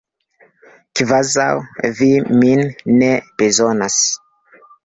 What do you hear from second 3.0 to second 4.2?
ne bezonas.